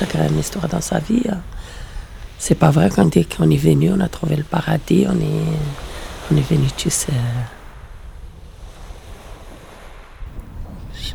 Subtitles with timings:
[0.00, 1.22] chacun a une histoire dans sa vie.
[1.30, 1.40] Hein.
[2.38, 6.32] C'est pas vrai qu'on dit qu'on est venu, on a trouvé le paradis, on est,
[6.32, 7.06] on est venu tous.
[7.10, 7.12] Euh.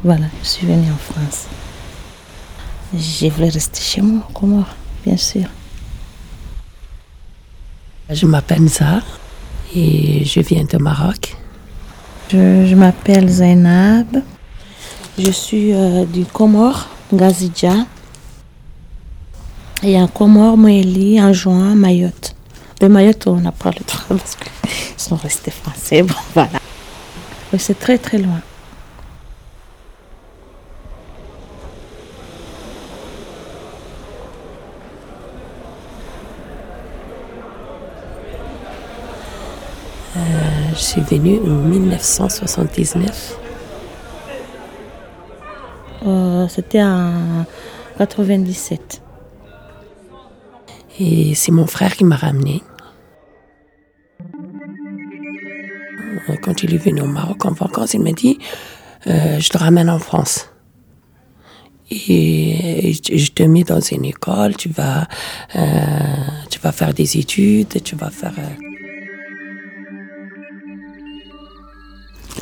[0.04, 1.46] Voilà, je suis venue en France.
[2.93, 4.66] Je voulais rester chez moi, comment,
[5.04, 5.47] bien sûr.
[8.11, 9.02] Je m'appelle Zahar
[9.75, 11.36] et je viens de Maroc.
[12.29, 14.21] Je, m'appelle Zainab.
[15.18, 17.88] Je suis euh, du Comore, Gazidja.
[19.88, 22.36] Et un Comore, Moélie, en juin, Mayotte.
[22.82, 26.02] De Mayotte, on n'a pas le droit parce qu'ils sont restés français.
[26.02, 26.60] Bon, voilà.
[27.60, 28.42] c'est très très loin.
[40.73, 43.38] je suis venue en 1979.
[46.06, 47.46] Euh, c'était en
[47.98, 49.05] 97.
[51.00, 52.64] Et c'est mon frère qui m'a ramené.
[56.30, 58.40] Euh, quand il est venu au Maroc en vacances, il m'a dit
[59.08, 60.50] euh, Je te ramène en France.
[61.92, 65.08] Et je te mets dans une école, tu vas,
[66.50, 68.34] tu vas faire des études, tu vas faire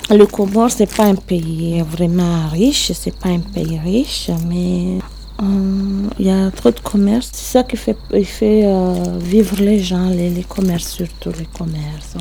[0.10, 5.00] Le Comore, c'est pas un pays vraiment riche, c'est pas un pays riche, mais euh,
[5.42, 7.30] il y a trop de commerce.
[7.34, 12.16] C'est ça qui fait, fait euh, vivre les gens, les, les, commerces, surtout les commerces.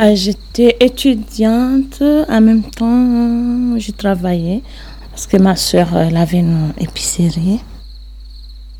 [0.00, 4.62] Euh, j'étais étudiante, en même temps, j'ai travaillé
[5.10, 7.60] parce que ma soeur elle avait une épicerie.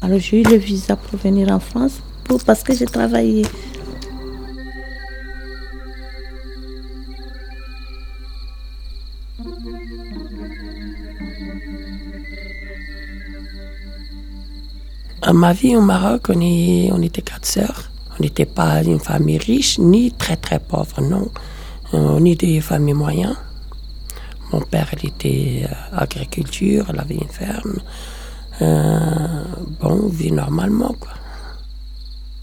[0.03, 3.47] Alors j'ai eu le visa pour venir en France pour, parce que j'ai travaillé.
[15.33, 17.91] Ma vie au Maroc, on, est, on était quatre sœurs.
[18.19, 21.29] On n'était pas une famille riche, ni très très pauvre, non.
[21.93, 23.37] On était des familles moyennes.
[24.53, 27.79] Mon père, il était euh, agriculture, il avait une ferme.
[28.63, 29.45] Euh,
[29.81, 31.13] bon, on vit normalement, quoi.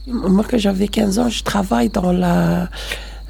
[0.08, 2.70] Moi, quand j'avais 15 ans, je travaille dans la,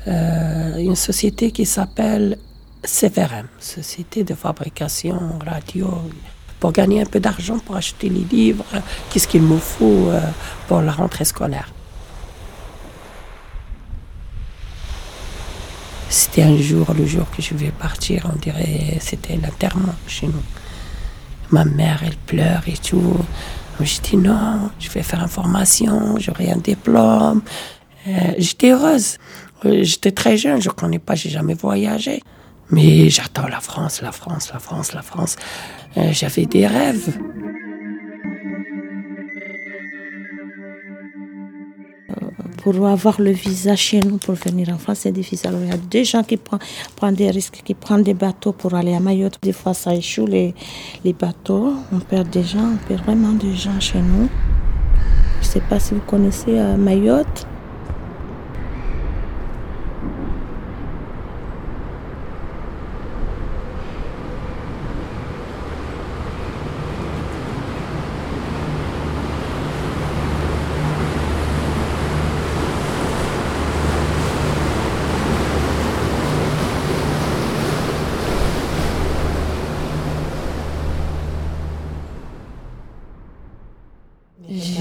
[0.08, 2.38] euh, une société qui s'appelle
[2.84, 5.88] CVRM, Société de fabrication radio
[6.62, 8.64] pour gagner un peu d'argent pour acheter les livres,
[9.10, 10.22] qu'est-ce qu'il me faut euh,
[10.68, 11.74] pour la rentrée scolaire.
[16.08, 20.44] C'était un jour, le jour que je vais partir, on dirait c'était l'enterrement chez nous.
[21.50, 23.18] Ma mère, elle pleure et tout.
[23.80, 27.42] Je dis non, je vais faire une formation, j'aurai un diplôme.
[28.08, 29.18] Euh, j'étais heureuse.
[29.66, 32.22] Euh, j'étais très jeune, je ne connais pas, j'ai jamais voyagé.
[32.72, 35.36] Mais j'attends la France, la France, la France, la France.
[35.98, 37.18] Euh, j'avais des rêves.
[42.58, 45.52] Pour avoir le visa chez nous pour venir en France, c'est difficile.
[45.64, 48.94] il y a des gens qui prennent, des risques, qui prennent des bateaux pour aller
[48.94, 49.40] à Mayotte.
[49.42, 50.54] Des fois, ça échoue les,
[51.20, 51.74] bateaux.
[51.92, 54.30] On perd des gens, on perd vraiment des gens chez nous.
[55.42, 57.48] Je ne sais pas si vous connaissez euh, Mayotte.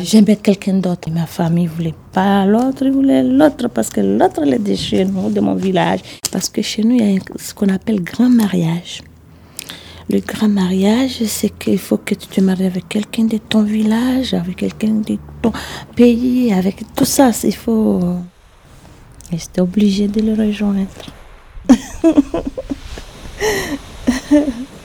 [0.03, 1.11] J'aimais quelqu'un d'autre.
[1.11, 5.31] Ma famille ne voulait pas l'autre, ils voulait l'autre parce que l'autre est chez nous,
[5.31, 6.01] de mon village.
[6.31, 9.03] Parce que chez nous, il y a ce qu'on appelle grand mariage.
[10.09, 14.35] Le grand mariage, c'est qu'il faut que tu te maries avec quelqu'un de ton village,
[14.35, 15.53] avec quelqu'un de ton
[15.95, 17.31] pays, avec tout ça.
[17.45, 18.01] Il faut.
[19.33, 20.87] Et j'étais obligée de le rejoindre.